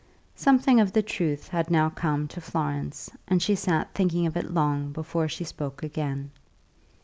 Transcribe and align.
Something 0.33 0.79
of 0.79 0.93
the 0.93 1.03
truth 1.03 1.49
had 1.49 1.69
now 1.69 1.91
come 1.91 2.21
home 2.21 2.27
to 2.29 2.41
Florence, 2.41 3.11
and 3.27 3.39
she 3.39 3.53
sat 3.53 3.93
thinking 3.93 4.25
of 4.25 4.35
it 4.35 4.49
long 4.51 4.91
before 4.91 5.27
she 5.27 5.43
spoke 5.43 5.83
again. 5.83 6.31